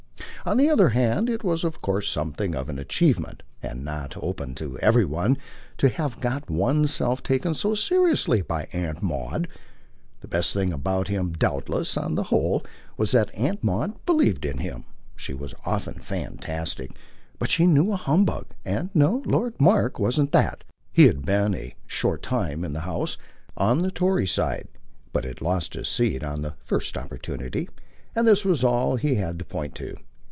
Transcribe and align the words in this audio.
On 0.43 0.57
the 0.57 0.71
other 0.71 0.89
hand 0.89 1.29
it 1.29 1.43
was 1.43 1.63
of 1.63 1.83
course 1.83 2.09
something 2.09 2.55
of 2.55 2.67
an 2.67 2.79
achievement, 2.79 3.43
and 3.61 3.85
not 3.85 4.17
open 4.17 4.55
to 4.55 4.75
every 4.79 5.05
one, 5.05 5.37
to 5.77 5.87
have 5.87 6.19
got 6.19 6.49
one's 6.49 6.91
self 6.91 7.21
taken 7.21 7.53
so 7.53 7.75
seriously 7.75 8.41
by 8.41 8.67
Aunt 8.73 9.03
Maud. 9.03 9.47
The 10.21 10.27
best 10.27 10.51
thing 10.51 10.73
about 10.73 11.09
him 11.09 11.33
doubtless, 11.33 11.95
on 11.95 12.15
the 12.15 12.23
whole, 12.23 12.65
was 12.97 13.11
that 13.11 13.31
Aunt 13.35 13.63
Maud 13.63 14.03
believed 14.07 14.43
in 14.43 14.57
him. 14.57 14.85
She 15.15 15.31
was 15.35 15.53
often 15.63 15.99
fantastic, 15.99 16.89
but 17.37 17.51
she 17.51 17.67
knew 17.67 17.91
a 17.91 17.95
humbug, 17.95 18.47
and 18.65 18.89
no, 18.95 19.21
Lord 19.27 19.61
Mark 19.61 19.99
wasn't 19.99 20.31
that. 20.31 20.63
He 20.91 21.05
had 21.05 21.23
been 21.23 21.53
a 21.53 21.75
short 21.85 22.23
time 22.23 22.63
in 22.63 22.73
the 22.73 22.79
House, 22.81 23.15
on 23.55 23.79
the 23.79 23.91
Tory 23.91 24.25
side, 24.25 24.69
but 25.13 25.23
had 25.23 25.39
lost 25.39 25.75
his 25.75 25.87
seat 25.87 26.23
on 26.23 26.41
the 26.41 26.55
first 26.63 26.97
opportunity, 26.97 27.69
and 28.15 28.25
this 28.25 28.43
was 28.43 28.63
all 28.63 28.95
he 28.95 29.15
had 29.15 29.37
to 29.37 29.45
point 29.45 29.75
to. 29.75 29.95